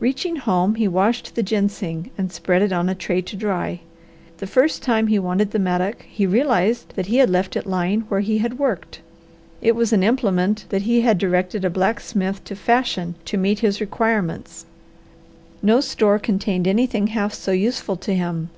Reaching 0.00 0.36
home 0.36 0.74
he 0.74 0.86
washed 0.86 1.34
the 1.34 1.42
ginseng, 1.42 2.10
and 2.18 2.30
spread 2.30 2.60
it 2.60 2.74
on 2.74 2.90
a 2.90 2.94
tray 2.94 3.22
to 3.22 3.36
dry. 3.36 3.80
The 4.36 4.46
first 4.46 4.82
time 4.82 5.06
he 5.06 5.18
wanted 5.18 5.50
the 5.52 5.58
mattock 5.58 6.02
he 6.02 6.26
realized 6.26 6.92
that 6.94 7.06
he 7.06 7.16
had 7.16 7.30
left 7.30 7.56
it 7.56 7.64
lying 7.64 8.02
where 8.10 8.20
he 8.20 8.36
had 8.36 8.58
worked. 8.58 9.00
It 9.62 9.74
was 9.74 9.90
an 9.90 10.02
implement 10.02 10.66
that 10.68 10.82
he 10.82 11.00
had 11.00 11.16
directed 11.16 11.64
a 11.64 11.70
blacksmith 11.70 12.44
to 12.44 12.54
fashion 12.54 13.14
to 13.24 13.38
meet 13.38 13.60
his 13.60 13.80
requirements. 13.80 14.66
No 15.62 15.80
store 15.80 16.18
contained 16.18 16.68
anything 16.68 17.06
half 17.06 17.32
so 17.32 17.52
useful 17.52 17.96
to 17.96 18.12
him. 18.14 18.50